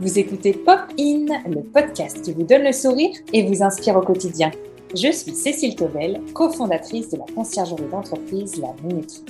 Vous 0.00 0.16
écoutez 0.16 0.52
Pop 0.52 0.78
In, 0.96 1.26
le 1.50 1.60
podcast 1.60 2.22
qui 2.22 2.32
vous 2.32 2.44
donne 2.44 2.62
le 2.62 2.70
sourire 2.70 3.10
et 3.32 3.42
vous 3.42 3.64
inspire 3.64 3.96
au 3.96 4.00
quotidien. 4.00 4.52
Je 4.94 5.10
suis 5.10 5.32
Cécile 5.32 5.74
Tovel, 5.74 6.20
cofondatrice 6.34 7.10
de 7.10 7.16
la 7.16 7.24
conciergerie 7.34 7.88
d'entreprise 7.90 8.60
La 8.60 8.68
Minuterie. 8.84 9.24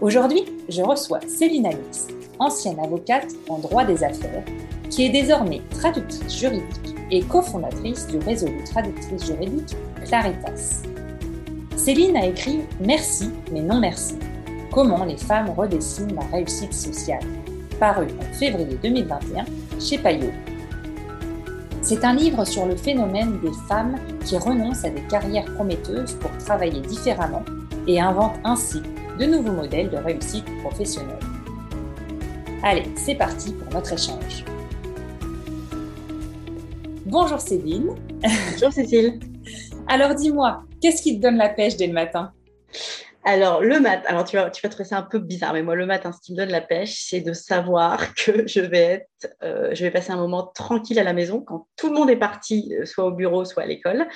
Aujourd'hui, 0.00 0.46
je 0.70 0.80
reçois 0.80 1.20
Céline 1.28 1.66
Alix, 1.66 2.08
ancienne 2.38 2.80
avocate 2.80 3.26
en 3.50 3.58
droit 3.58 3.84
des 3.84 4.02
affaires, 4.02 4.42
qui 4.88 5.04
est 5.04 5.10
désormais 5.10 5.60
traductrice 5.68 6.38
juridique 6.38 6.96
et 7.10 7.20
cofondatrice 7.20 8.06
du 8.06 8.16
réseau 8.16 8.46
de 8.46 8.64
traductrices 8.64 9.26
juridiques 9.26 9.76
Claritas. 10.06 10.84
Céline 11.76 12.16
a 12.16 12.28
écrit 12.28 12.60
Merci, 12.80 13.28
mais 13.52 13.60
non 13.60 13.78
merci. 13.78 14.14
Comment 14.72 15.04
les 15.04 15.18
femmes 15.18 15.50
redessinent 15.54 16.14
la 16.14 16.24
réussite 16.34 16.72
sociale, 16.72 17.26
paru 17.78 18.06
en 18.18 18.32
février 18.32 18.78
2021 18.82 19.44
chez 19.82 19.98
Payot. 19.98 20.30
C'est 21.82 22.04
un 22.04 22.14
livre 22.14 22.44
sur 22.44 22.66
le 22.66 22.76
phénomène 22.76 23.40
des 23.40 23.52
femmes 23.68 23.96
qui 24.24 24.36
renoncent 24.38 24.84
à 24.84 24.90
des 24.90 25.02
carrières 25.02 25.52
prometteuses 25.54 26.12
pour 26.14 26.30
travailler 26.38 26.80
différemment 26.80 27.42
et 27.88 28.00
inventent 28.00 28.38
ainsi 28.44 28.80
de 29.18 29.26
nouveaux 29.26 29.52
modèles 29.52 29.90
de 29.90 29.96
réussite 29.96 30.46
professionnelle. 30.62 31.18
Allez, 32.62 32.84
c'est 32.94 33.16
parti 33.16 33.52
pour 33.52 33.72
notre 33.74 33.92
échange. 33.92 34.44
Bonjour 37.04 37.40
Céline. 37.40 37.88
Bonjour 38.52 38.72
Cécile. 38.72 39.18
Alors 39.88 40.14
dis-moi, 40.14 40.62
qu'est-ce 40.80 41.02
qui 41.02 41.16
te 41.16 41.22
donne 41.22 41.36
la 41.36 41.48
pêche 41.48 41.76
dès 41.76 41.88
le 41.88 41.92
matin? 41.92 42.30
Alors, 43.24 43.60
le 43.60 43.78
matin, 43.78 44.02
alors 44.08 44.24
tu 44.24 44.36
vas, 44.36 44.50
tu 44.50 44.62
vas 44.62 44.68
trouver 44.68 44.84
ça 44.84 44.98
un 44.98 45.02
peu 45.02 45.18
bizarre, 45.18 45.52
mais 45.52 45.62
moi, 45.62 45.76
le 45.76 45.86
matin, 45.86 46.10
ce 46.12 46.20
qui 46.20 46.32
me 46.32 46.36
donne 46.36 46.50
la 46.50 46.60
pêche, 46.60 47.04
c'est 47.08 47.20
de 47.20 47.32
savoir 47.32 48.14
que 48.16 48.46
je 48.46 48.60
vais 48.60 48.78
être, 48.78 49.36
euh, 49.42 49.74
je 49.74 49.84
vais 49.84 49.90
passer 49.90 50.10
un 50.10 50.16
moment 50.16 50.46
tranquille 50.46 50.98
à 50.98 51.04
la 51.04 51.12
maison 51.12 51.40
quand 51.40 51.68
tout 51.76 51.88
le 51.88 51.94
monde 51.94 52.10
est 52.10 52.16
parti, 52.16 52.74
euh, 52.78 52.84
soit 52.84 53.04
au 53.04 53.12
bureau, 53.12 53.44
soit 53.44 53.62
à 53.62 53.66
l'école. 53.66 54.08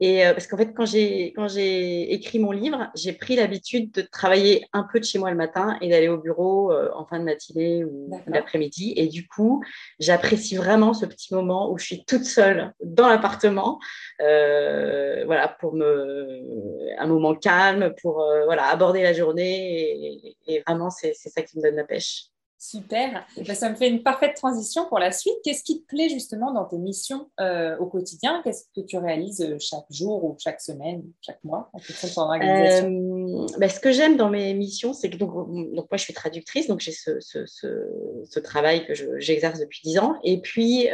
Et 0.00 0.26
euh, 0.26 0.32
parce 0.32 0.46
qu'en 0.46 0.56
fait, 0.56 0.72
quand 0.72 0.86
j'ai 0.86 1.26
quand 1.34 1.46
j'ai 1.46 2.12
écrit 2.12 2.38
mon 2.38 2.52
livre, 2.52 2.90
j'ai 2.94 3.12
pris 3.12 3.36
l'habitude 3.36 3.92
de 3.92 4.00
travailler 4.00 4.66
un 4.72 4.86
peu 4.90 4.98
de 4.98 5.04
chez 5.04 5.18
moi 5.18 5.30
le 5.30 5.36
matin 5.36 5.76
et 5.82 5.90
d'aller 5.90 6.08
au 6.08 6.16
bureau 6.16 6.72
euh, 6.72 6.90
en 6.94 7.04
fin 7.04 7.18
de 7.18 7.24
matinée 7.24 7.84
ou 7.84 8.10
l'après-midi. 8.26 8.94
Et 8.96 9.08
du 9.08 9.28
coup, 9.28 9.62
j'apprécie 9.98 10.56
vraiment 10.56 10.94
ce 10.94 11.04
petit 11.04 11.34
moment 11.34 11.70
où 11.70 11.78
je 11.78 11.84
suis 11.84 12.04
toute 12.04 12.24
seule 12.24 12.72
dans 12.82 13.08
l'appartement, 13.08 13.78
euh, 14.20 15.24
voilà, 15.26 15.48
pour 15.48 15.74
me 15.74 16.98
un 16.98 17.06
moment 17.06 17.34
calme, 17.34 17.94
pour 18.00 18.24
voilà 18.46 18.68
aborder 18.68 19.02
la 19.02 19.12
journée. 19.12 20.34
Et, 20.46 20.54
et 20.56 20.62
vraiment, 20.66 20.90
c'est 20.90 21.14
ça 21.14 21.42
qui 21.42 21.58
me 21.58 21.62
donne 21.62 21.76
la 21.76 21.84
pêche. 21.84 22.30
Super. 22.62 23.26
Ben, 23.38 23.54
ça 23.54 23.70
me 23.70 23.74
fait 23.74 23.88
une 23.88 24.02
parfaite 24.02 24.36
transition 24.36 24.86
pour 24.86 24.98
la 24.98 25.12
suite. 25.12 25.32
Qu'est-ce 25.42 25.62
qui 25.62 25.80
te 25.80 25.86
plaît 25.86 26.10
justement 26.10 26.52
dans 26.52 26.66
tes 26.66 26.76
missions 26.76 27.26
euh, 27.40 27.74
au 27.78 27.86
quotidien? 27.86 28.42
Qu'est-ce 28.44 28.64
que 28.76 28.82
tu 28.84 28.98
réalises 28.98 29.40
euh, 29.40 29.56
chaque 29.58 29.86
jour 29.88 30.22
ou 30.22 30.36
chaque 30.38 30.60
semaine, 30.60 31.02
chaque 31.22 31.42
mois 31.42 31.70
en 31.72 31.78
fonction 31.78 32.08
de 32.08 32.12
ton 32.12 32.20
organisation? 32.20 32.88
Euh, 32.90 33.58
ben, 33.58 33.70
Ce 33.70 33.80
que 33.80 33.92
j'aime 33.92 34.18
dans 34.18 34.28
mes 34.28 34.52
missions, 34.52 34.92
c'est 34.92 35.08
que 35.08 35.16
donc, 35.16 35.32
donc, 35.74 35.90
moi 35.90 35.96
je 35.96 36.02
suis 36.02 36.12
traductrice, 36.12 36.66
donc 36.66 36.80
j'ai 36.80 36.92
ce, 36.92 37.18
ce, 37.20 37.46
ce, 37.46 38.40
travail 38.40 38.86
que 38.86 38.92
j'exerce 39.18 39.58
depuis 39.58 39.80
dix 39.82 39.98
ans. 39.98 40.16
Et 40.22 40.42
puis 40.42 40.88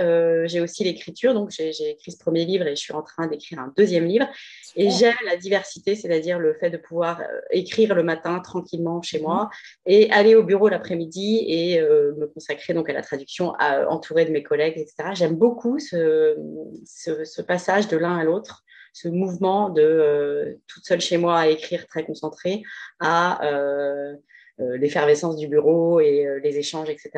j'ai 0.44 0.61
aussi 0.61 0.84
l'écriture, 0.84 1.34
donc 1.34 1.50
j'ai 1.50 1.91
écrit 1.91 2.12
ce 2.12 2.19
premier 2.19 2.44
livre 2.44 2.64
et 2.69 2.77
je 2.77 2.81
suis 2.81 2.92
en 2.92 3.03
train 3.03 3.27
d'écrire 3.27 3.59
un 3.59 3.72
deuxième 3.77 4.05
livre. 4.05 4.28
Et 4.77 4.91
j'aime 4.91 5.17
la 5.25 5.37
diversité, 5.37 5.97
c'est-à-dire 5.97 6.39
le 6.39 6.55
fait 6.55 6.70
de 6.70 6.77
pouvoir 6.77 7.22
écrire 7.50 7.94
le 7.94 8.05
matin 8.05 8.39
tranquillement 8.39 9.03
chez 9.03 9.19
moi 9.19 9.44
mmh. 9.44 9.91
et 9.91 10.11
aller 10.12 10.37
au 10.37 10.44
bureau 10.44 10.69
l'après-midi 10.69 11.56
et 11.57 11.81
euh, 11.81 12.12
me 12.17 12.27
consacrer 12.27 12.75
donc 12.75 12.89
à 12.91 12.93
la 12.93 13.03
traduction 13.03 13.55
à, 13.55 13.89
entourée 13.89 14.25
de 14.25 14.31
mes 14.31 14.43
collègues, 14.43 14.75
etc. 14.77 15.11
J'aime 15.15 15.37
beaucoup 15.37 15.79
ce, 15.79 16.37
ce, 16.85 17.43
passage 17.43 17.89
de 17.89 17.97
l'un 17.97 18.17
à 18.17 18.25
l'autre, 18.25 18.65
ce 18.93 19.09
mouvement 19.09 19.71
de 19.71 19.83
euh, 19.83 20.55
toute 20.67 20.84
seule 20.84 21.00
chez 21.00 21.17
moi 21.17 21.39
à 21.39 21.47
écrire 21.49 21.87
très 21.87 22.05
concentrée 22.05 22.62
à 23.00 23.44
euh, 23.47 24.15
l'effervescence 24.59 25.37
du 25.37 25.49
bureau 25.49 26.00
et 26.00 26.27
les 26.43 26.59
échanges, 26.59 26.89
etc. 26.89 27.11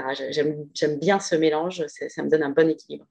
J'aime 0.74 0.98
bien 0.98 1.20
ce 1.20 1.36
mélange, 1.36 1.84
ça 1.86 2.22
me 2.24 2.28
donne 2.28 2.42
un 2.42 2.50
bon 2.50 2.68
équilibre 2.68 3.06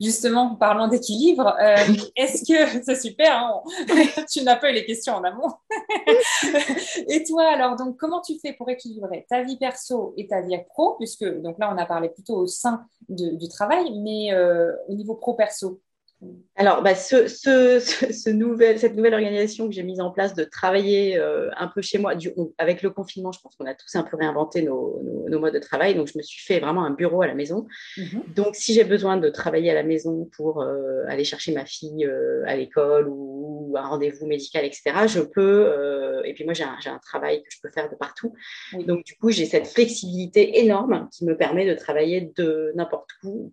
justement, 0.00 0.54
parlant 0.56 0.88
d'équilibre, 0.88 1.54
euh, 1.60 1.76
est-ce 2.16 2.44
que 2.44 2.82
c'est 2.84 3.00
super, 3.00 3.36
hein, 3.36 3.62
tu 4.30 4.42
n'as 4.42 4.56
pas 4.56 4.70
eu 4.70 4.74
les 4.74 4.84
questions 4.84 5.14
en 5.14 5.24
amont. 5.24 5.52
et 7.08 7.22
toi, 7.24 7.44
alors, 7.52 7.76
donc, 7.76 7.96
comment 7.96 8.20
tu 8.20 8.38
fais 8.38 8.52
pour 8.52 8.68
équilibrer 8.70 9.26
ta 9.28 9.42
vie 9.42 9.58
perso 9.58 10.14
et 10.16 10.26
ta 10.26 10.40
vie 10.40 10.56
pro, 10.68 10.94
puisque 10.96 11.24
donc 11.40 11.58
là, 11.58 11.72
on 11.74 11.78
a 11.78 11.86
parlé 11.86 12.08
plutôt 12.08 12.36
au 12.36 12.46
sein 12.46 12.84
du 13.08 13.48
travail, 13.48 13.98
mais 13.98 14.32
euh, 14.32 14.72
au 14.88 14.94
niveau 14.94 15.14
pro-perso 15.14 15.80
alors, 16.56 16.82
bah, 16.82 16.94
ce, 16.94 17.26
cette 17.28 18.34
nouvelle 18.34 19.14
organisation 19.14 19.66
que 19.66 19.72
j'ai 19.72 19.82
mise 19.82 20.00
en 20.00 20.10
place 20.10 20.34
de 20.34 20.44
travailler 20.44 21.16
euh, 21.16 21.48
un 21.56 21.68
peu 21.68 21.80
chez 21.80 21.96
moi, 21.96 22.14
du, 22.14 22.32
avec 22.58 22.82
le 22.82 22.90
confinement, 22.90 23.32
je 23.32 23.40
pense 23.40 23.56
qu'on 23.56 23.64
a 23.64 23.74
tous 23.74 23.94
un 23.94 24.02
peu 24.02 24.18
réinventé 24.18 24.62
nos, 24.62 25.00
modes 25.30 25.54
de 25.54 25.58
travail. 25.58 25.94
Donc, 25.94 26.08
je 26.08 26.18
me 26.18 26.22
suis 26.22 26.42
fait 26.44 26.60
vraiment 26.60 26.84
un 26.84 26.90
bureau 26.90 27.22
à 27.22 27.26
la 27.26 27.34
maison. 27.34 27.66
Mhm. 27.96 28.22
Donc, 28.36 28.56
si 28.56 28.74
j'ai 28.74 28.84
besoin 28.84 29.16
de 29.16 29.30
travailler 29.30 29.70
à 29.70 29.74
la 29.74 29.82
maison 29.82 30.28
pour 30.36 30.60
euh, 30.60 31.04
aller 31.08 31.24
chercher 31.24 31.54
ma 31.54 31.64
fille 31.64 32.04
euh, 32.04 32.42
à 32.46 32.56
l'école 32.56 33.08
ou, 33.08 33.74
un 33.76 33.86
rendez-vous 33.86 34.26
médical, 34.26 34.64
etc., 34.64 35.06
je 35.06 35.20
peux. 35.20 36.20
et 36.24 36.34
puis, 36.34 36.44
moi, 36.44 36.52
j'ai 36.52 36.64
un, 36.64 36.98
travail 36.98 37.42
que 37.42 37.48
je 37.50 37.58
peux 37.62 37.70
faire 37.70 37.88
de 37.88 37.94
partout. 37.94 38.34
Donc, 38.86 39.04
du 39.04 39.14
coup, 39.14 39.30
j'ai 39.30 39.46
cette 39.46 39.68
flexibilité 39.68 40.58
énorme 40.58 41.08
qui 41.12 41.24
me 41.24 41.36
permet 41.36 41.66
de 41.66 41.74
travailler 41.74 42.32
de 42.36 42.72
n'importe 42.74 43.08
où, 43.22 43.52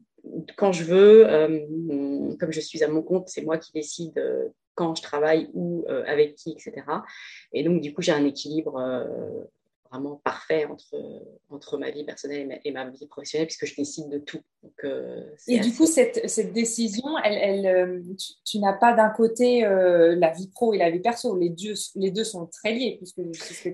quand 0.56 0.72
je 0.72 0.84
veux, 0.84 1.30
euh, 1.30 2.36
comme 2.40 2.52
je 2.52 2.60
suis 2.60 2.84
à 2.84 2.88
mon 2.88 3.02
compte, 3.02 3.30
c'est 3.30 3.44
moi 3.44 3.58
qui 3.58 3.72
décide 3.72 4.18
euh, 4.18 4.50
quand 4.76 4.96
je 4.96 5.02
travaille 5.02 5.50
ou 5.54 5.86
euh, 5.90 6.04
avec 6.06 6.36
qui, 6.36 6.52
etc. 6.52 6.84
Et 7.54 7.64
donc, 7.64 7.82
du 7.82 7.94
coup, 7.94 8.02
j'ai 8.02 8.12
un 8.12 8.26
équilibre 8.26 8.80
vraiment 9.92 10.22
parfait 10.24 10.66
entre, 10.66 10.96
entre 11.50 11.78
ma 11.78 11.92
vie 11.92 12.04
personnelle 12.04 12.60
et 12.64 12.72
ma, 12.72 12.90
vie 12.90 13.08
professionnelle, 13.08 13.48
puisque 13.48 13.66
je 13.66 13.76
décide 13.76 14.10
de 14.10 14.20
tout. 14.20 14.42
Euh, 14.84 15.24
et 15.48 15.60
du 15.60 15.74
coup, 15.74 15.86
cette, 15.86 16.30
cette 16.30 16.54
décision, 16.54 17.18
elle, 17.24 17.38
elle 17.38 17.66
euh, 17.66 18.02
tu, 18.46 18.60
n'as 18.60 18.74
pas 18.74 18.94
d'un 18.94 19.10
côté 19.10 19.66
euh, 19.66 20.16
la 20.16 20.32
vie 20.32 20.50
pro 20.50 20.74
et 20.74 20.78
la 20.78 20.90
vie 20.90 21.00
perso, 21.00 21.38
les 21.38 21.50
deux, 21.50 21.74
les 21.96 22.12
deux 22.12 22.24
sont 22.24 22.48
très 22.48 22.74
liés. 22.74 22.98
Puisque, 22.98 23.22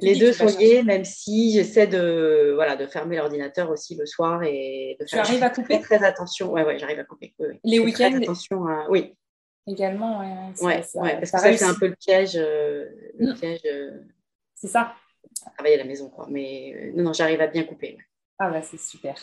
les 0.02 0.16
deux 0.16 0.34
sont 0.34 0.46
liés, 0.58 0.84
même 0.84 1.06
si 1.06 1.54
j'essaie 1.54 1.88
de, 1.88 2.54
voilà, 2.56 2.76
de 2.76 2.86
fermer 2.88 3.18
l'ordinateur 3.18 3.70
aussi 3.70 3.96
le 3.96 4.06
soir 4.06 4.44
et 4.44 4.98
de 5.00 5.06
faire 5.06 5.24
tu 5.24 5.30
arrives 5.30 5.44
à 5.44 5.50
couper? 5.50 5.80
très, 5.82 6.04
attention. 6.04 6.52
Ouais, 6.52 6.64
ouais, 6.64 6.78
j'arrive 6.80 7.00
à 7.00 7.04
couper. 7.04 7.34
Les 7.64 7.80
week-ends 7.80 8.14
attention 8.16 8.66
à... 8.68 8.88
Oui. 8.90 9.16
Également, 9.66 10.20
ouais. 10.20 10.84
ouais, 10.96 11.16
parce 11.20 11.32
que 11.32 11.40
ça, 11.40 11.58
c'est 11.58 11.64
un 11.64 11.74
peu 11.74 11.88
le 11.88 11.96
piège. 11.96 12.36
le 12.36 13.34
piège 13.34 13.62
c'est 14.64 14.70
ça 14.70 14.94
travailler 15.56 15.76
à 15.76 15.80
la 15.80 15.86
maison. 15.86 16.10
Quoi. 16.10 16.28
Mais 16.30 16.74
euh, 16.76 16.92
non, 16.96 17.04
non, 17.04 17.14
j'arrive 17.14 17.42
à 17.42 17.48
bien 17.48 17.64
couper. 17.64 17.98
Ah 18.40 18.50
bah 18.50 18.62
c'est 18.64 18.80
super. 18.80 19.16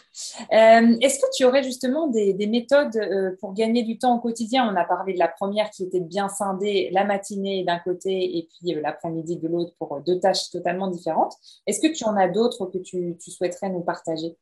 Euh, 0.53 0.97
est-ce 1.01 1.19
que 1.19 1.27
tu 1.37 1.45
aurais 1.45 1.65
justement 1.65 2.07
des, 2.07 2.47
méthodes 2.47 2.97
euh, 2.97 3.37
pour 3.41 3.55
gagner 3.55 3.83
du 3.83 3.99
temps 3.99 4.17
au 4.17 4.21
quotidien? 4.21 4.73
On 4.73 4.77
a 4.77 4.85
parlé 4.85 5.15
de 5.15 5.19
la 5.19 5.29
première 5.29 5.69
qui 5.71 5.83
était 5.83 6.01
de 6.01 6.07
bien 6.07 6.29
scinder 6.29 6.91
la 6.93 7.05
matinée 7.05 7.65
d'un 7.65 7.81
côté 7.81 8.39
et 8.39 8.49
puis 8.49 8.73
l'après-midi 8.81 9.37
de 9.37 9.49
l'autre 9.49 9.75
pour 9.79 10.01
deux 10.01 10.21
tâches 10.21 10.51
totalement 10.51 10.87
différentes. 10.87 11.35
Est-ce 11.67 11.81
que 11.81 11.93
tu 11.93 12.05
en 12.05 12.17
as 12.17 12.29
d'autres 12.29 12.67
que 12.67 12.79
tu 12.79 13.31
souhaiterais 13.31 13.69
nous 13.69 13.83
partager? 13.83 14.37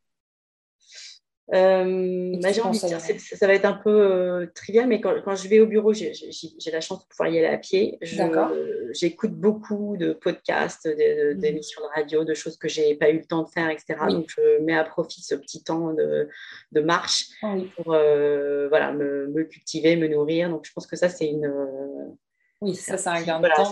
Euh, 1.54 2.36
bah, 2.42 2.52
j'ai 2.52 2.60
envie 2.60 2.78
de 2.78 2.86
dire, 2.86 3.00
ça, 3.00 3.46
va 3.46 3.54
être 3.54 3.64
un 3.64 3.72
peu 3.72 3.90
euh, 3.90 4.46
trivial, 4.54 4.86
mais 4.86 5.00
quand, 5.00 5.14
quand, 5.24 5.34
je 5.34 5.48
vais 5.48 5.60
au 5.60 5.66
bureau, 5.66 5.94
j'ai 5.94 6.12
la 6.70 6.80
chance 6.80 7.02
de 7.02 7.08
pouvoir 7.08 7.30
y 7.30 7.38
aller 7.38 7.46
à 7.46 7.56
pied. 7.56 7.98
J'écoute 8.92 9.32
beaucoup 9.32 9.96
de 9.96 10.12
podcasts, 10.12 10.86
mmh. 10.86 11.40
d'émissions 11.40 11.80
de, 11.82 11.88
radio, 11.94 12.24
de 12.24 12.34
choses 12.34 12.58
que 12.58 12.68
j'ai 12.68 12.94
pas 12.96 13.08
eu 13.10 13.18
le 13.18 13.24
temps 13.24 13.44
de 13.44 13.48
faire, 13.48 13.70
etc. 13.70 13.96
Donc, 14.10 14.26
je 14.28 14.62
mets 14.62 14.76
à 14.76 14.84
profit 14.84 15.22
ce 15.22 15.34
petit 15.34 15.62
temps 15.62 15.94
de, 15.94 16.28
de 16.72 16.80
marche 16.80 17.28
ah 17.42 17.54
pour 17.76 17.94
euh, 17.94 18.68
voilà, 18.68 18.92
me, 18.92 19.28
me, 19.28 19.44
cultiver, 19.44 19.96
me 19.96 20.08
nourrir. 20.08 20.50
Donc, 20.50 20.66
je 20.66 20.72
pense 20.72 20.86
que 20.86 20.96
ça, 20.96 21.08
c'est 21.08 21.28
une, 21.28 21.50
oui, 22.60 22.74
ça, 22.74 22.96
c'est 22.96 23.08
un 23.08 23.22
gain 23.22 23.38
de 23.38 23.48
temps. 23.54 23.70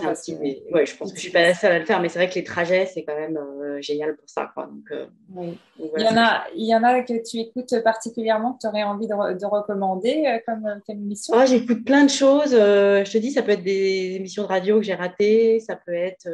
ouais, 0.71 0.85
je 0.85 0.95
pense 0.95 1.11
que 1.11 1.17
je 1.17 1.23
suis 1.23 1.31
pas 1.31 1.41
la 1.41 1.53
seule 1.53 1.73
à 1.73 1.79
le 1.79 1.85
faire, 1.85 1.99
mais 1.99 2.07
c'est 2.07 2.19
vrai 2.19 2.29
que 2.29 2.35
les 2.35 2.45
trajets, 2.45 2.85
c'est 2.85 3.03
quand 3.03 3.17
même 3.17 3.35
euh, 3.35 3.81
génial 3.81 4.15
pour 4.15 4.29
ça. 4.29 4.49
Quoi. 4.53 4.67
Donc, 4.67 4.85
euh, 4.91 5.07
oui. 5.35 5.59
il, 5.77 6.01
y 6.01 6.07
en 6.07 6.15
a, 6.15 6.45
il 6.55 6.65
y 6.65 6.73
en 6.73 6.83
a 6.83 7.01
que 7.01 7.21
tu 7.21 7.39
écoutes 7.39 7.83
particulièrement, 7.83 8.53
que 8.53 8.59
tu 8.61 8.67
aurais 8.67 8.83
envie 8.83 9.07
de, 9.07 9.37
de 9.37 9.45
recommander 9.45 10.23
euh, 10.25 10.39
comme, 10.45 10.81
comme, 10.87 10.97
émission? 10.99 11.35
Oh, 11.37 11.45
J'écoute 11.45 11.83
plein 11.83 12.05
de 12.05 12.09
choses. 12.09 12.51
je 12.51 13.11
te 13.11 13.17
dis, 13.17 13.31
ça 13.31 13.41
peut 13.41 13.51
être 13.51 13.63
des 13.63 14.13
émissions 14.15 14.43
de 14.43 14.47
radio 14.47 14.77
que 14.77 14.83
j'ai 14.83 14.95
ratées, 14.95 15.59
ça 15.59 15.75
peut 15.75 15.93
être. 15.93 16.29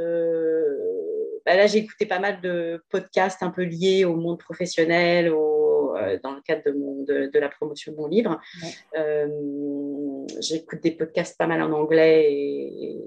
Bah, 1.47 1.55
là, 1.55 1.65
j'ai 1.65 1.79
écouté 1.79 2.05
pas 2.05 2.19
mal 2.19 2.39
de 2.41 2.83
podcasts 2.89 3.41
un 3.41 3.49
peu 3.49 3.63
liés 3.63 4.05
au 4.05 4.15
monde 4.15 4.37
professionnel, 4.37 5.29
au 5.29 5.52
euh, 5.95 6.17
dans 6.23 6.31
le 6.33 6.41
cadre 6.41 6.63
de, 6.65 6.71
mon, 6.71 7.03
de, 7.03 7.39
la 7.39 7.49
promotion 7.49 7.91
de 7.91 7.97
mon 7.97 8.07
livre. 8.07 8.39
Euh, 8.97 9.27
j'écoute 10.39 10.81
des 10.81 10.91
podcasts 10.91 11.37
pas 11.37 11.47
mal 11.47 11.61
en 11.61 11.71
anglais 11.71 12.31
et, 12.31 12.97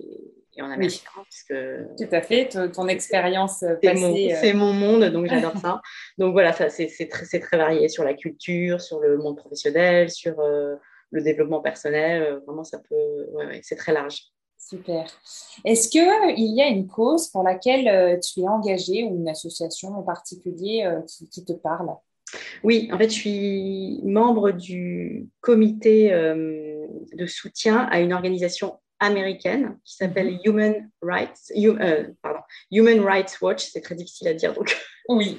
et 0.56 0.62
en 0.62 0.70
Amérique. 0.70 1.04
Hein, 1.16 1.86
Tout 1.98 2.08
à 2.12 2.20
fait, 2.22 2.48
ton, 2.72 2.88
expérience 2.88 3.64
passée. 3.82 4.36
C'est 4.40 4.52
mon, 4.52 4.72
monde, 4.72 5.04
donc 5.04 5.26
j'adore 5.30 5.56
ça. 5.58 5.80
Donc 6.18 6.32
voilà, 6.32 6.52
ça, 6.52 6.68
c'est, 6.68 6.88
très, 7.08 7.40
très 7.40 7.56
varié 7.56 7.88
sur 7.88 8.04
la 8.04 8.14
culture, 8.14 8.80
sur 8.80 9.00
le 9.00 9.18
monde 9.18 9.36
professionnel, 9.36 10.10
sur 10.10 10.36
le 11.10 11.22
développement 11.22 11.60
personnel. 11.60 12.40
vraiment, 12.46 12.64
ça 12.64 12.78
peut. 12.78 13.26
Ouais, 13.32 13.60
c'est 13.62 13.76
très 13.76 13.92
large. 13.92 14.32
Super. 14.58 15.06
Est-ce 15.64 15.88
qu'il 15.88 16.54
y 16.54 16.62
a 16.62 16.66
une 16.66 16.88
cause 16.88 17.28
pour 17.28 17.42
laquelle 17.42 18.18
tu 18.20 18.40
es 18.40 18.48
engagée 18.48 19.04
ou 19.04 19.14
une 19.14 19.28
association 19.28 19.90
en 19.90 20.02
particulier 20.02 20.90
qui 21.30 21.44
te 21.44 21.52
parle? 21.52 21.90
Oui, 22.62 22.88
en 22.92 22.98
fait, 22.98 23.08
je 23.08 23.14
suis 23.14 24.00
membre 24.04 24.50
du 24.50 25.28
comité 25.40 26.12
euh, 26.12 26.86
de 27.14 27.26
soutien 27.26 27.88
à 27.90 28.00
une 28.00 28.12
organisation 28.12 28.78
américaine 28.98 29.78
qui 29.84 29.96
s'appelle 29.96 30.32
mhm. 30.32 30.40
Human 30.44 30.90
Rights, 31.02 31.52
euh, 31.56 32.04
Human 32.70 33.00
Rights 33.00 33.38
Watch. 33.40 33.68
C'est 33.70 33.82
très 33.82 33.94
difficile 33.94 34.28
à 34.28 34.34
dire, 34.34 34.52
donc. 34.54 34.76
Oui. 35.08 35.38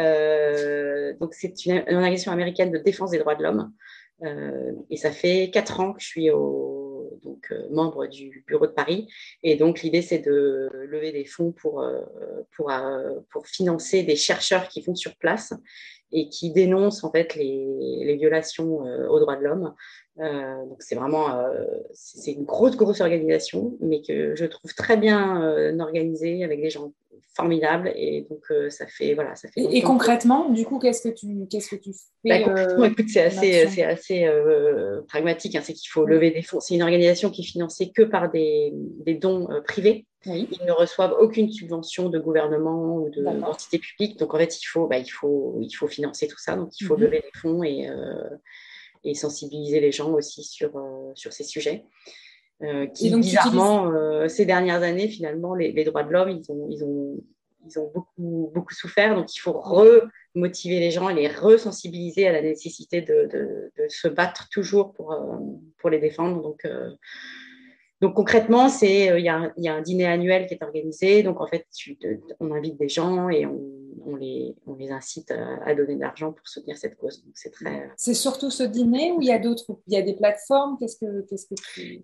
Euh, 0.00 1.14
donc, 1.20 1.32
c'est 1.32 1.64
une, 1.64 1.84
organisation 1.86 2.32
américaine 2.32 2.72
de 2.72 2.78
défense 2.78 3.12
des 3.12 3.18
droits 3.18 3.36
de 3.36 3.44
l'homme. 3.44 3.72
et 4.90 4.96
ça 4.96 5.12
fait 5.12 5.50
quatre 5.52 5.78
ans 5.78 5.92
que 5.92 6.00
je 6.00 6.06
suis 6.08 6.30
au, 6.32 6.77
donc, 7.22 7.52
membre 7.70 8.06
du 8.06 8.44
bureau 8.46 8.66
de 8.66 8.72
Paris. 8.72 9.08
Et 9.42 9.56
donc, 9.56 9.82
l'idée, 9.82 10.02
c'est 10.02 10.18
de 10.18 10.68
lever 10.86 11.12
des 11.12 11.24
fonds 11.24 11.52
pour, 11.52 11.84
pour, 12.56 12.72
pour 13.30 13.46
financer 13.46 14.02
des 14.02 14.16
chercheurs 14.16 14.68
qui 14.68 14.80
vont 14.82 14.94
sur 14.94 15.16
place 15.16 15.54
et 16.12 16.28
qui 16.28 16.50
dénonce 16.50 17.04
en 17.04 17.10
fait 17.10 17.34
les, 17.34 18.04
les 18.04 18.16
violations 18.16 18.86
euh, 18.86 19.08
aux 19.08 19.20
droits 19.20 19.36
de 19.36 19.44
l'homme. 19.44 19.74
Euh, 20.18 20.66
donc 20.66 20.82
c'est 20.82 20.94
vraiment 20.94 21.38
euh, 21.38 21.64
c'est 21.92 22.32
une 22.32 22.44
grosse 22.44 22.76
grosse 22.76 23.00
organisation, 23.00 23.76
mais 23.80 24.00
que 24.02 24.34
je 24.34 24.44
trouve 24.46 24.74
très 24.74 24.96
bien 24.96 25.78
organisée 25.80 26.44
avec 26.44 26.60
des 26.60 26.70
gens 26.70 26.92
formidables 27.34 27.92
et 27.94 28.26
donc 28.28 28.44
ça 28.70 28.86
fait 28.86 29.14
voilà 29.14 29.34
ça 29.36 29.48
fait. 29.48 29.60
Et, 29.60 29.82
concrètement, 29.82 30.50
du 30.50 30.64
coup, 30.64 30.78
qu'est-ce 30.78 31.08
que 31.08 31.14
tu 31.14 31.46
qu'est-ce 31.50 31.70
que 31.70 31.76
tu 31.76 31.92
fais 31.92 31.98
bah, 32.24 32.38
écoute, 32.38 33.08
c'est 33.08 33.22
assez 33.22 33.68
c'est 33.68 33.84
assez 33.84 34.30
pragmatique. 35.08 35.54
Hein, 35.54 35.62
c'est 35.62 35.72
qu'il 35.72 35.90
faut 35.90 36.04
lever 36.04 36.30
des 36.30 36.42
fonds. 36.42 36.60
C'est 36.60 36.74
une 36.74 36.82
organisation 36.82 37.30
qui 37.30 37.42
est 37.42 37.44
financée 37.44 37.90
que 37.94 38.02
par 38.02 38.30
des, 38.30 38.72
des 38.72 39.14
dons 39.14 39.48
privés. 39.66 40.06
Ils 40.26 40.64
ne 40.66 40.72
reçoivent 40.72 41.14
aucune 41.18 41.50
subvention 41.50 42.08
de 42.08 42.18
gouvernement 42.18 42.96
ou 42.96 43.10
d'entité 43.10 43.78
publique. 43.78 44.18
Donc, 44.18 44.34
en 44.34 44.38
fait, 44.38 44.60
il 44.60 44.66
faut, 44.66 44.86
bah, 44.86 44.98
il, 44.98 45.08
faut, 45.08 45.58
il 45.60 45.72
faut 45.72 45.86
financer 45.86 46.26
tout 46.26 46.38
ça. 46.38 46.56
Donc, 46.56 46.78
il 46.80 46.84
faut 46.84 46.96
mhm. 46.96 47.04
lever 47.04 47.22
les 47.24 47.40
fonds 47.40 47.62
et, 47.62 47.88
euh, 47.88 48.28
et, 49.04 49.14
sensibiliser 49.14 49.80
les 49.80 49.92
gens 49.92 50.12
aussi 50.12 50.42
sur, 50.42 50.76
euh, 50.76 51.12
sur 51.14 51.32
ces 51.32 51.44
sujets. 51.44 51.84
Euh, 52.62 52.86
qui, 52.86 53.10
donc, 53.10 53.22
bizarrement, 53.22 53.92
ces 54.28 54.44
dernières 54.44 54.82
années, 54.82 55.08
finalement, 55.08 55.54
les, 55.54 55.84
droits 55.84 56.02
de 56.02 56.12
l'homme, 56.12 56.30
ils 56.30 56.50
ont, 56.50 56.68
ils, 56.70 56.84
ont, 56.84 57.16
ils 57.66 57.78
ont 57.78 57.90
beaucoup, 57.94 58.50
beaucoup 58.54 58.74
souffert. 58.74 59.14
Donc, 59.14 59.34
il 59.34 59.38
faut 59.38 59.52
remotiver 59.52 60.80
les 60.80 60.90
gens 60.90 61.08
et 61.08 61.14
les 61.14 61.28
resensibiliser 61.28 62.26
à 62.26 62.32
la 62.32 62.42
nécessité 62.42 63.00
de, 63.00 63.28
de, 63.32 63.70
de 63.76 63.88
se 63.88 64.08
battre 64.08 64.48
toujours 64.50 64.92
pour, 64.92 65.16
pour 65.78 65.90
les 65.90 66.00
défendre. 66.00 66.42
Donc, 66.42 66.66
donc 68.00 68.14
concrètement, 68.14 68.68
c'est 68.68 69.10
euh, 69.10 69.18
il 69.18 69.24
y, 69.24 69.68
a 69.68 69.74
un 69.74 69.82
dîner 69.82 70.06
annuel 70.06 70.46
qui 70.46 70.54
est 70.54 70.62
organisé. 70.62 71.24
Donc 71.24 71.40
en 71.40 71.48
fait, 71.48 71.66
on 72.38 72.52
invite 72.52 72.78
des 72.78 72.88
gens 72.88 73.28
et 73.28 73.44
on, 73.44 74.14
les, 74.14 74.54
on 74.66 74.74
les, 74.76 74.90
incite 74.90 75.32
à, 75.32 75.74
donner 75.74 75.96
de 75.96 76.00
l'argent 76.00 76.32
pour 76.32 76.46
soutenir 76.46 76.76
cette 76.76 76.96
cause. 76.96 77.24
c'est 77.34 77.50
très. 77.50 77.90
C'est 77.96 78.14
surtout 78.14 78.50
ce 78.50 78.62
dîner 78.62 79.10
ou 79.10 79.20
il 79.20 79.26
y 79.26 79.32
a 79.32 79.40
d'autres 79.40 79.64
Il 79.88 79.94
y 79.94 79.96
a 79.96 80.02
des 80.02 80.14
plateformes? 80.14 80.76
Qu'est-ce 80.78 80.96
que 80.96 81.22
qu'est-ce 81.22 81.46
que 81.46 81.54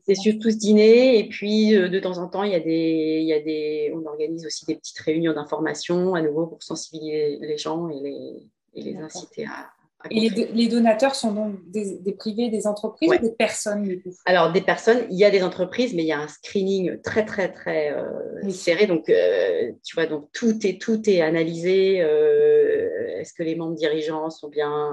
C'est 0.04 0.16
surtout 0.16 0.50
ce 0.50 0.56
dîner 0.56 1.18
et 1.20 1.28
puis 1.28 1.76
euh, 1.76 1.88
de 1.88 2.00
temps 2.00 2.18
en 2.18 2.28
temps, 2.28 2.42
il 2.42 2.50
y 2.50 2.56
a 2.56 2.60
des 2.60 3.20
il 3.22 3.28
y 3.28 3.32
a 3.32 3.40
des 3.40 3.92
on 3.94 4.04
organise 4.06 4.44
aussi 4.46 4.66
des 4.66 4.74
petites 4.74 4.98
réunions 4.98 5.32
d'information 5.32 6.14
à 6.14 6.22
nouveau 6.22 6.48
pour 6.48 6.62
sensibiliser 6.62 7.38
les 7.40 7.56
gens 7.56 7.88
et 7.88 8.00
les, 8.00 8.48
et 8.74 8.82
les 8.82 8.96
inciter 8.96 9.44
à, 9.44 9.70
et 10.10 10.28
les, 10.28 10.68
donateurs 10.68 11.14
sont 11.14 11.32
donc 11.32 11.70
des, 11.70 12.12
privés, 12.18 12.50
des 12.50 12.66
entreprises 12.66 13.10
ou 13.10 13.18
des 13.18 13.32
personnes 13.32 13.82
du 13.82 14.02
coup? 14.02 14.10
Alors, 14.26 14.52
des 14.52 14.60
personnes, 14.60 15.06
il 15.10 15.16
y 15.16 15.24
a 15.24 15.30
des 15.30 15.42
entreprises, 15.42 15.94
mais 15.94 16.02
il 16.02 16.06
y 16.06 16.12
a 16.12 16.20
un 16.20 16.28
screening 16.28 17.00
très, 17.00 17.24
très, 17.24 17.50
très 17.50 17.92
euh, 17.92 18.50
serré. 18.50 18.86
Donc, 18.86 19.08
euh, 19.08 19.72
tu 19.82 19.94
vois, 19.94 20.06
donc 20.06 20.28
tout 20.32 20.66
est, 20.66 20.80
tout 20.80 21.08
est 21.08 21.22
analysé. 21.22 22.02
Euh, 22.02 23.18
est-ce 23.18 23.32
que 23.32 23.42
les 23.42 23.54
membres 23.54 23.76
dirigeants 23.76 24.28
sont 24.28 24.48
bien, 24.48 24.92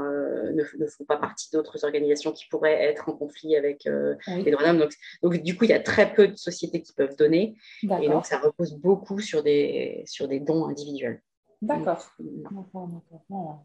ne, 0.54 0.64
font 0.88 1.04
pas 1.04 1.18
partie 1.18 1.50
d'autres 1.52 1.84
organisations 1.84 2.32
qui 2.32 2.46
pourraient 2.50 2.82
être 2.82 3.10
en 3.10 3.14
conflit 3.14 3.56
avec 3.56 3.88
les 4.28 4.52
droits 4.52 4.66
d'homme? 4.66 4.80
Donc, 4.80 4.94
donc, 5.22 5.44
du 5.44 5.58
coup, 5.58 5.66
il 5.66 5.72
y 5.72 5.74
a 5.74 5.80
très 5.80 6.14
peu 6.14 6.28
de 6.28 6.38
sociétés 6.38 6.82
qui 6.82 6.94
peuvent 6.94 7.18
donner. 7.18 7.56
Et 7.84 8.08
donc, 8.08 8.26
ça 8.26 8.40
repose 8.40 8.76
beaucoup 8.76 9.20
sur 9.20 9.44
des, 9.44 10.04
sur 10.06 10.28
des 10.28 10.40
dons 10.40 10.66
individuels. 10.68 11.22
D'accord. 11.62 12.12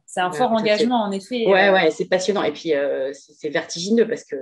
C'est 0.04 0.20
un 0.20 0.30
fort 0.30 0.52
engagement, 0.52 1.04
en 1.04 1.10
effet. 1.10 1.46
Ouais, 1.46 1.68
euh. 1.68 1.72
ouais, 1.72 1.90
c'est 1.90 2.04
passionnant. 2.04 2.42
Et 2.42 2.52
puis, 2.52 2.74
euh, 2.74 3.10
c'est 3.14 3.48
vertigineux 3.48 4.06
parce 4.06 4.24
que 4.24 4.36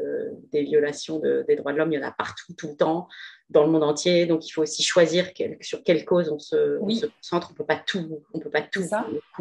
des 0.51 0.65
violations 0.65 1.21
des 1.21 1.57
droits 1.57 1.73
de 1.73 1.79
l'homme, 1.79 1.93
il 1.93 2.01
y 2.01 2.05
en 2.05 2.07
a 2.07 2.11
partout, 2.11 2.53
tout 2.55 2.69
le 2.69 2.77
temps 2.77 3.09
dans 3.51 3.65
le 3.65 3.71
monde 3.71 3.83
entier. 3.83 4.27
Donc, 4.27 4.47
il 4.49 4.51
faut 4.51 4.63
aussi 4.63 4.83
choisir 4.83 5.29
sur 5.61 5.83
quelle 5.83 6.05
cause 6.05 6.31
on 6.31 6.39
se, 6.39 6.79
concentre. 6.79 7.49
On 7.51 7.53
ne 7.53 7.57
peut 7.59 7.65
pas 7.65 7.77
tout. 7.77 8.23
On 8.33 8.39
peut 8.39 8.51
pas 8.51 8.63
tout 8.63 8.83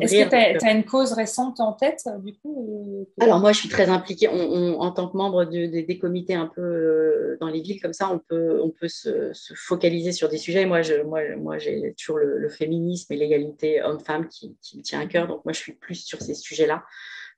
Est-ce 0.01 0.23
que 0.23 0.29
tu 0.59 0.65
as, 0.65 0.71
une 0.71 0.83
cause 0.83 1.13
récente 1.13 1.59
en 1.59 1.73
tête, 1.73 2.03
du 2.23 2.35
coup 2.35 3.07
Alors, 3.19 3.39
moi, 3.39 3.51
je 3.53 3.59
suis 3.59 3.69
très 3.69 3.89
impliquée. 3.89 4.27
en 4.27 4.91
tant 4.91 5.07
que 5.07 5.17
membre 5.17 5.45
des 5.45 5.99
comités 5.99 6.35
un 6.35 6.47
peu 6.47 6.61
euh, 6.61 7.37
dans 7.39 7.47
les 7.47 7.61
villes 7.61 7.81
comme 7.81 7.93
ça, 7.93 8.09
on 8.11 8.19
peut, 8.19 8.59
on 8.61 8.69
peut 8.69 8.87
se, 8.87 9.31
focaliser 9.55 10.11
sur 10.11 10.29
des 10.29 10.37
sujets. 10.37 10.65
Moi, 10.65 10.81
je, 10.81 11.01
moi, 11.01 11.21
moi 11.37 11.57
j'ai 11.57 11.93
toujours 11.97 12.17
le, 12.17 12.49
féminisme 12.49 13.11
et 13.13 13.15
l'égalité 13.15 13.81
homme-femme 13.81 14.27
qui, 14.27 14.55
me 14.75 14.81
tient 14.81 14.99
à 14.99 15.05
cœur. 15.05 15.27
Donc, 15.27 15.43
moi, 15.45 15.53
je 15.53 15.59
suis 15.59 15.73
plus 15.73 15.95
sur 15.95 16.21
ces 16.21 16.35
sujets-là. 16.35 16.83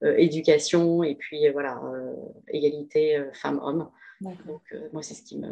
Euh, 0.03 0.13
éducation 0.17 1.03
et 1.03 1.15
puis, 1.15 1.47
euh, 1.47 1.51
voilà, 1.53 1.79
égalité 2.49 3.23
femmes-hommes. 3.33 3.89
Donc, 4.21 4.75
moi, 4.91 5.03
c'est 5.03 5.13
ce 5.13 5.23
qui 5.23 5.37
me 5.37 5.49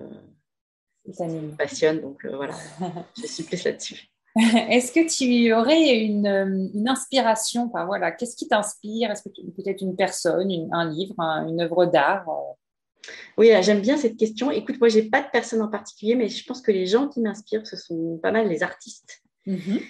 ça 1.11 1.27
me 1.27 1.55
passionne, 1.55 2.01
donc 2.01 2.23
euh, 2.25 2.35
voilà, 2.35 2.53
je 3.17 3.27
suis 3.27 3.43
plus 3.43 3.63
là-dessus. 3.63 4.07
Est-ce 4.35 4.91
que 4.91 5.07
tu 5.07 5.53
aurais 5.53 5.99
une, 5.99 6.25
euh, 6.25 6.67
une 6.73 6.87
inspiration 6.87 7.65
enfin, 7.65 7.85
voilà, 7.85 8.11
Qu'est-ce 8.11 8.35
qui 8.35 8.47
t'inspire? 8.47 9.11
Est-ce 9.11 9.23
que 9.23 9.29
peut-être 9.29 9.81
une 9.81 9.95
personne, 9.95 10.49
un 10.71 10.89
livre, 10.89 11.19
une 11.19 11.61
œuvre 11.61 11.85
d'art 11.85 12.27
euh? 12.29 13.09
Oui, 13.37 13.51
j'aime 13.61 13.81
bien 13.81 13.97
cette 13.97 14.15
question. 14.15 14.49
Écoute, 14.49 14.79
moi, 14.79 14.87
j'ai 14.87 15.03
pas 15.03 15.21
de 15.21 15.27
personne 15.31 15.61
en 15.61 15.67
particulier, 15.67 16.15
mais 16.15 16.29
je 16.29 16.45
pense 16.45 16.61
que 16.61 16.71
les 16.71 16.85
gens 16.85 17.09
qui 17.09 17.19
m'inspirent, 17.19 17.67
ce 17.67 17.75
sont 17.75 18.17
pas 18.23 18.31
mal 18.31 18.47
les 18.47 18.63
artistes. 18.63 19.21
Mm-hmm. 19.45 19.81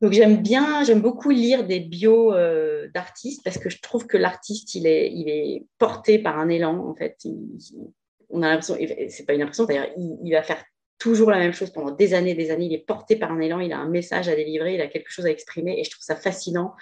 Donc 0.00 0.12
j'aime 0.12 0.42
bien, 0.42 0.84
j'aime 0.84 1.00
beaucoup 1.00 1.30
lire 1.30 1.66
des 1.66 1.80
bios 1.80 2.32
d'artistes 2.94 3.42
parce 3.42 3.58
que 3.58 3.68
je 3.68 3.80
trouve 3.80 4.06
que 4.06 4.16
l'artiste, 4.16 4.76
il 4.76 4.86
est, 4.86 5.10
il 5.12 5.28
est 5.28 5.66
porté 5.78 6.20
par 6.20 6.38
un 6.38 6.48
élan, 6.48 6.86
en 6.86 6.94
fait. 6.94 7.16
Il, 7.24 7.58
on 8.30 8.42
a 8.42 8.48
l'impression, 8.48 8.76
c'est 9.08 9.26
pas 9.26 9.34
une 9.34 9.42
impression 9.42 9.64
d'ailleurs, 9.64 9.88
il, 9.96 10.32
va 10.32 10.42
faire 10.42 10.62
toujours 10.98 11.30
la 11.30 11.38
même 11.38 11.52
chose 11.52 11.70
pendant 11.70 11.90
des 11.90 12.14
années, 12.14 12.34
des 12.34 12.50
années. 12.50 12.66
Il 12.66 12.72
est 12.72 12.86
porté 12.86 13.16
par 13.16 13.32
un 13.32 13.40
élan, 13.40 13.60
il 13.60 13.72
a 13.72 13.78
un 13.78 13.88
message 13.88 14.28
à 14.28 14.36
délivrer, 14.36 14.74
il 14.74 14.80
a 14.80 14.86
quelque 14.86 15.10
chose 15.10 15.26
à 15.26 15.30
exprimer, 15.30 15.78
et 15.78 15.84
je 15.84 15.90
trouve 15.90 16.02
ça 16.02 16.16
fascinant. 16.16 16.74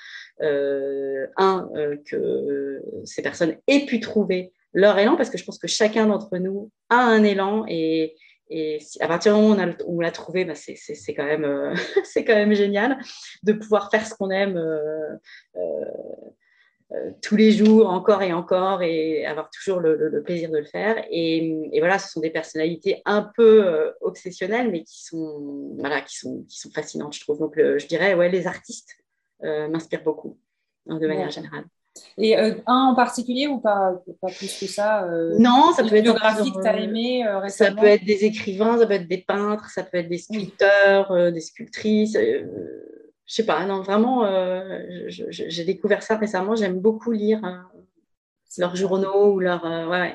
Euh, 0.43 1.27
un, 1.37 1.69
euh, 1.77 1.97
que 2.07 2.83
ces 3.05 3.23
personnes 3.23 3.57
aient 3.67 3.87
pu 3.87 4.01
trouver 4.01 4.53
leur 4.73 4.99
élan, 4.99 5.17
parce 5.17 5.31
que 5.31 5.39
je 5.39 5.45
pense 5.45 5.59
que 5.59 5.69
chacun 5.69 6.07
d'entre 6.07 6.37
nous 6.39 6.71
a 6.91 6.97
un 6.97 7.23
élan, 7.25 7.65
et, 7.69 8.15
à 9.01 9.09
partir 9.09 9.35
du 9.35 9.41
moment 9.41 9.73
où 9.87 9.99
on 9.99 10.01
l'a 10.01 10.13
trouvé, 10.13 10.45
bah 10.45 10.55
c'est 10.55 11.15
quand 11.15 11.25
même, 11.25 11.45
euh, 11.45 11.75
quand 12.17 12.35
même 12.35 12.55
génial 12.55 12.99
de 13.43 13.53
pouvoir 13.53 13.91
faire 13.91 14.07
ce 14.07 14.15
qu'on 14.15 14.31
aime 14.31 14.57
euh, 14.57 15.17
tous 17.23 17.37
les 17.37 17.53
jours, 17.53 17.88
encore 17.88 18.23
et 18.23 18.33
encore, 18.33 18.83
et 18.83 19.26
avoir 19.26 19.50
toujours 19.50 19.81
le, 19.81 20.23
plaisir 20.25 20.50
de 20.50 20.59
le 20.59 20.64
faire. 20.64 21.03
Et, 21.11 21.69
voilà, 21.79 21.99
ce 21.99 22.11
sont 22.11 22.21
des 22.21 22.31
personnalités 22.31 23.03
un 23.05 23.31
peu 23.37 23.67
euh, 23.67 23.91
obsessionnelles, 24.00 24.71
mais 24.71 24.85
qui 24.85 25.05
sont, 25.05 25.75
voilà, 25.79 26.00
qui 26.03 26.17
sont, 26.17 26.45
qui 26.49 26.59
sont 26.59 26.71
fascinantes, 26.71 27.14
je 27.14 27.21
trouve. 27.21 27.38
Donc, 27.38 27.55
je 27.57 27.87
dirais, 27.87 28.14
ouais, 28.14 28.29
les 28.29 28.47
artistes 28.47 28.97
euh, 29.43 29.69
m'inspirent 29.69 30.05
beaucoup, 30.05 30.38
hein, 30.88 30.99
de 30.99 31.07
manière 31.07 31.31
générale. 31.31 31.64
Et 32.19 32.37
un 32.37 32.62
en 32.67 32.95
particulier 32.97 33.47
ou 33.47 33.61
pas, 33.61 34.03
pas 34.21 34.26
plus 34.26 34.59
que 34.59 34.67
ça 34.67 35.09
Non, 35.38 35.73
ça 35.76 35.85
peut 35.85 35.95
être 35.95 36.03
biographies 36.03 36.50
que 36.50 36.67
as 36.67 36.76
aimé 36.76 37.25
Ça 37.49 37.71
peut 37.71 37.87
être 37.87 38.05
des 38.05 38.25
écrivains, 38.25 38.79
ça 38.79 38.87
peut 38.87 38.95
être 38.95 39.07
des 39.07 39.19
peintres, 39.19 39.71
ça 39.71 39.85
peut 39.85 39.99
être 39.99 40.09
des 40.09 40.19
sculpteurs, 40.19 41.33
des 41.33 41.41
sculptrices 41.41 42.17
je 43.26 43.35
sais 43.35 43.47
pas, 43.47 43.64
non, 43.64 43.81
vraiment, 43.81 44.26
euh, 44.26 44.81
j'ai 45.09 45.64
découvert 45.64 46.02
ça 46.02 46.16
récemment. 46.16 46.57
J'aime 46.57 46.78
beaucoup 46.78 47.11
lire 47.11 47.43
euh, 47.45 47.57
leurs 48.59 48.76
journaux 48.76 49.33
ou 49.33 49.40
leurs, 49.40 49.64
euh, 49.64 49.88
ouais, 49.88 50.14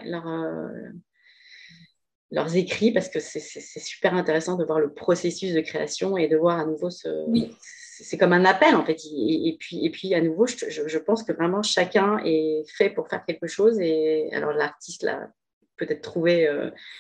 leurs 2.31 2.55
écrits 2.55 2.91
parce 2.91 3.09
que 3.09 3.19
c'est 3.19 3.39
super 3.79 4.13
intéressant 4.13 4.57
de 4.57 4.65
voir 4.65 4.79
le 4.79 4.93
processus 4.93 5.53
de 5.53 5.61
création 5.61 6.17
et 6.17 6.27
de 6.27 6.37
voir 6.37 6.59
à 6.59 6.65
nouveau 6.65 6.89
ce. 6.89 7.09
Oui. 7.27 7.55
C'est 8.01 8.17
comme 8.17 8.31
un 8.31 8.45
appel 8.45 8.75
en 8.75 8.85
fait. 8.85 8.97
Et, 9.13 9.57
puis, 9.59 9.85
et 9.85 9.89
puis 9.89 10.13
à 10.13 10.21
nouveau, 10.21 10.47
je, 10.47 10.97
pense 10.99 11.23
que 11.23 11.33
vraiment 11.33 11.63
chacun 11.63 12.21
est 12.23 12.63
fait 12.77 12.89
pour 12.89 13.09
faire 13.09 13.25
quelque 13.25 13.47
chose. 13.47 13.77
Et 13.81 14.29
alors 14.31 14.53
l'artiste 14.53 15.03
l'a 15.03 15.29
peut-être 15.75 16.01
trouvé 16.01 16.47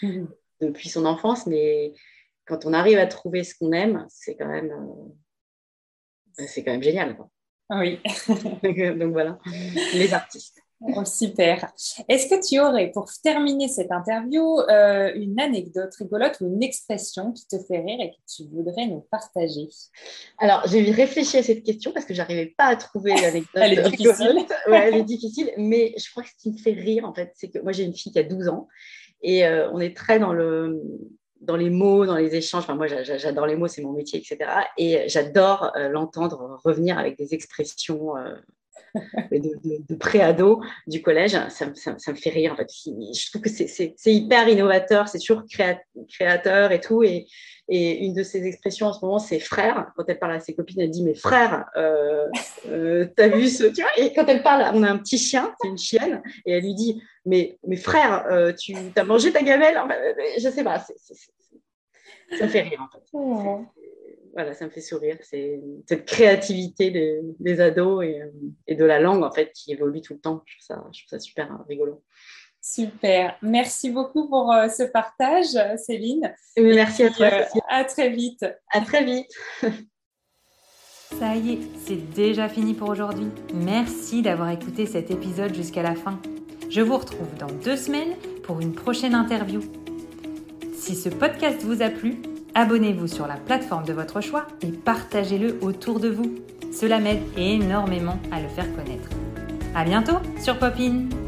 mmh 0.01 0.25
depuis 0.61 0.89
son 0.89 1.05
enfance, 1.05 1.45
mais 1.47 1.93
quand 2.45 2.65
on 2.65 2.73
arrive 2.73 2.97
à 2.97 3.07
trouver 3.07 3.43
ce 3.43 3.55
qu'on 3.55 3.71
aime, 3.71 4.05
c'est 4.09 4.35
quand 4.35 4.47
même, 4.47 4.73
c'est 6.33 6.63
quand 6.63 6.71
même 6.71 6.83
génial. 6.83 7.17
Oui. 7.69 7.99
donc 8.97 9.11
voilà, 9.11 9.39
les 9.93 10.13
artistes. 10.13 10.59
Oh, 10.81 11.03
super. 11.03 11.73
Est-ce 12.07 12.29
que 12.29 12.47
tu 12.47 12.57
aurais, 12.59 12.89
pour 12.91 13.09
terminer 13.21 13.67
cette 13.67 13.91
interview, 13.91 14.59
euh, 14.61 15.11
une 15.13 15.37
anecdote 15.37 15.93
rigolote 15.95 16.39
ou 16.39 16.47
une 16.47 16.63
expression 16.63 17.33
qui 17.33 17.45
te 17.47 17.59
fait 17.59 17.79
rire 17.81 17.99
et 17.99 18.11
que 18.11 18.33
tu 18.33 18.47
voudrais 18.49 18.87
nous 18.87 19.01
partager? 19.11 19.67
Alors, 20.37 20.65
j'ai 20.67 20.89
réfléchi 20.91 21.37
à 21.37 21.43
cette 21.43 21.63
question 21.63 21.91
parce 21.91 22.05
que 22.05 22.13
j'arrivais 22.13 22.53
pas 22.57 22.67
à 22.67 22.75
trouver 22.77 23.13
l'anecdote. 23.21 23.49
elle 23.55 23.77
est 23.77 23.89
difficile. 23.89 24.45
ouais, 24.67 24.87
elle 24.87 24.95
est 24.95 25.03
difficile, 25.03 25.51
mais 25.57 25.93
je 25.97 26.09
crois 26.11 26.23
que 26.23 26.29
ce 26.29 26.35
qui 26.41 26.51
me 26.51 26.57
fait 26.57 26.71
rire, 26.71 27.03
en 27.03 27.13
fait, 27.13 27.33
c'est 27.35 27.49
que 27.49 27.59
moi, 27.59 27.73
j'ai 27.73 27.83
une 27.83 27.93
fille 27.93 28.13
qui 28.13 28.19
a 28.19 28.23
12 28.23 28.47
ans 28.47 28.69
et 29.21 29.45
euh, 29.45 29.69
on 29.71 29.81
est 29.81 29.95
très 29.95 30.17
dans 30.17 30.31
le 30.31 30.81
dans 31.41 31.55
les 31.55 31.69
mots, 31.69 32.05
dans 32.05 32.15
les 32.15 32.35
échanges. 32.35 32.63
Enfin, 32.63 32.75
moi, 32.75 32.87
j'adore 32.87 33.45
les 33.47 33.55
mots, 33.55 33.67
c'est 33.67 33.81
mon 33.81 33.93
métier, 33.93 34.19
etc. 34.19 34.49
Et 34.77 35.07
j'adore 35.07 35.71
euh, 35.75 35.89
l'entendre 35.89 36.59
revenir 36.63 36.97
avec 36.97 37.17
des 37.17 37.33
expressions 37.33 38.15
de, 39.31 39.83
de, 39.87 39.95
pré-ado 39.95 40.61
du 40.87 41.01
collège, 41.01 41.37
ça, 41.49 41.65
me 41.67 42.15
fait 42.15 42.29
rire. 42.29 42.53
En 42.53 42.55
fait. 42.55 42.69
Je 42.71 43.29
trouve 43.29 43.41
que 43.41 43.49
c'est 43.49 43.95
hyper 44.05 44.47
innovateur, 44.47 45.07
c'est 45.07 45.19
toujours 45.19 45.43
créateur 46.07 46.71
et 46.71 46.79
tout. 46.79 47.03
Et, 47.03 47.27
et, 47.69 48.05
une 48.05 48.13
de 48.13 48.23
ses 48.23 48.45
expressions 48.45 48.87
en 48.87 48.93
ce 48.93 49.03
moment, 49.05 49.19
c'est 49.19 49.39
frère. 49.39 49.91
Quand 49.95 50.03
elle 50.07 50.19
parle 50.19 50.33
à 50.33 50.39
ses 50.39 50.55
copines, 50.55 50.81
elle 50.81 50.89
dit 50.89 51.03
Mais 51.03 51.13
frère, 51.13 51.65
euh, 51.75 52.27
euh, 52.67 53.07
t'as 53.15 53.27
vu 53.27 53.47
ce. 53.47 53.65
Tu 53.65 53.81
vois? 53.81 53.91
Et 53.97 54.13
quand 54.13 54.25
elle 54.27 54.43
parle, 54.43 54.75
on 54.75 54.83
a 54.83 54.89
un 54.89 54.97
petit 54.97 55.17
chien, 55.17 55.53
c'est 55.61 55.67
une 55.67 55.77
chienne, 55.77 56.21
et 56.45 56.53
elle 56.53 56.63
lui 56.63 56.73
dit 56.73 57.01
Mais, 57.25 57.57
mais 57.65 57.77
frère, 57.77 58.25
euh, 58.31 58.53
tu 58.53 58.75
as 58.95 59.03
mangé 59.03 59.31
ta 59.31 59.43
gamelle? 59.43 59.79
Je 60.37 60.49
sais 60.49 60.63
pas, 60.63 60.79
ça 60.79 62.45
me 62.45 62.49
fait 62.49 62.61
rire 62.61 62.81
en 62.81 62.91
fait. 62.91 63.03
Oh 63.13 63.65
voilà, 64.33 64.53
ça 64.53 64.65
me 64.65 64.69
fait 64.69 64.81
sourire. 64.81 65.17
C'est 65.21 65.59
cette 65.87 66.05
créativité 66.05 66.91
des, 67.39 67.61
ados 67.61 68.05
et, 68.67 68.75
de 68.75 68.85
la 68.85 68.99
langue 68.99 69.23
en 69.23 69.31
fait 69.31 69.51
qui 69.53 69.71
évolue 69.71 70.01
tout 70.01 70.13
le 70.13 70.19
temps. 70.19 70.43
Je 70.45 70.55
trouve 70.55 70.65
ça, 70.65 70.87
je 70.93 71.01
trouve 71.01 71.09
ça 71.09 71.19
super 71.19 71.51
hein, 71.51 71.65
rigolo. 71.67 72.03
Super. 72.73 73.37
Merci 73.41 73.89
beaucoup 73.89 74.27
pour 74.27 74.51
euh, 74.51 74.67
ce 74.67 74.83
partage, 74.83 75.57
Céline. 75.77 76.33
merci 76.57 77.03
à 77.03 77.09
toi. 77.09 77.27
Euh, 77.27 77.59
à 77.69 77.83
très 77.83 78.09
vite. 78.09 78.45
À 78.71 78.81
très 78.81 79.03
vite. 79.03 79.31
Ça 81.19 81.35
y 81.35 81.53
est, 81.53 81.59
c'est 81.87 82.13
déjà 82.13 82.47
fini 82.47 82.75
pour 82.75 82.89
aujourd'hui. 82.89 83.29
Merci 83.53 84.21
d'avoir 84.21 84.51
écouté 84.51 84.85
cet 84.85 85.09
épisode 85.09 85.55
jusqu'à 85.55 85.81
la 85.81 85.95
fin. 85.95 86.19
Je 86.69 86.81
vous 86.81 86.97
retrouve 86.97 87.33
dans 87.39 87.51
deux 87.63 87.77
semaines 87.77 88.15
pour 88.43 88.59
une 88.59 88.73
prochaine 88.73 89.15
interview. 89.15 89.61
Si 90.77 90.95
ce 90.95 91.09
podcast 91.09 91.63
vous 91.63 91.81
a 91.81 91.89
plu, 91.89 92.21
Abonnez-vous 92.55 93.07
sur 93.07 93.27
la 93.27 93.35
plateforme 93.35 93.85
de 93.85 93.93
votre 93.93 94.21
choix 94.21 94.47
et 94.61 94.71
partagez-le 94.71 95.59
autour 95.61 95.99
de 95.99 96.09
vous. 96.09 96.35
Cela 96.71 96.99
m'aide 96.99 97.21
énormément 97.37 98.19
à 98.31 98.41
le 98.41 98.47
faire 98.49 98.73
connaître. 98.75 99.09
À 99.75 99.83
bientôt 99.83 100.17
sur 100.41 100.57
Popin! 100.57 101.18